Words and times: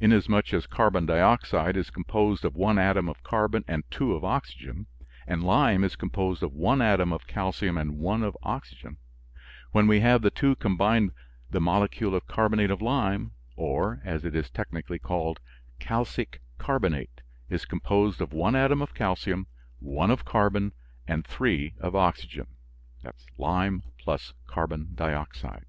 Inasmuch 0.00 0.52
as 0.52 0.66
carbon 0.66 1.06
dioxide 1.06 1.76
is 1.76 1.90
composed 1.90 2.44
of 2.44 2.56
one 2.56 2.76
atom 2.76 3.08
of 3.08 3.22
carbon 3.22 3.62
and 3.68 3.88
two 3.88 4.14
of 4.14 4.24
oxygen, 4.24 4.88
and 5.28 5.44
lime 5.44 5.84
is 5.84 5.94
composed 5.94 6.42
of 6.42 6.52
one 6.52 6.82
atom 6.82 7.12
of 7.12 7.28
calcium 7.28 7.78
and 7.78 7.96
one 7.98 8.24
of 8.24 8.36
oxygen, 8.42 8.96
when 9.70 9.86
we 9.86 10.00
have 10.00 10.22
the 10.22 10.30
two 10.32 10.56
combined 10.56 11.12
the 11.50 11.60
molecule 11.60 12.16
of 12.16 12.26
carbonate 12.26 12.72
of 12.72 12.82
lime, 12.82 13.30
or, 13.54 14.00
as 14.04 14.24
it 14.24 14.34
is 14.34 14.50
technically 14.50 14.98
called, 14.98 15.38
calcic 15.78 16.40
carbonate, 16.58 17.20
is 17.48 17.64
composed 17.64 18.20
of 18.20 18.32
one 18.32 18.56
atom 18.56 18.82
of 18.82 18.92
calcium, 18.92 19.46
one 19.78 20.10
of 20.10 20.24
carbon 20.24 20.72
and 21.06 21.24
three 21.24 21.74
of 21.78 21.94
oxygen, 21.94 22.48
(lime 23.38 23.84
plus 23.98 24.34
carbon 24.48 24.88
dioxide). 24.96 25.64